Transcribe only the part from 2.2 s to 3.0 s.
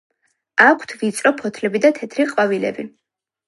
ყვავილები.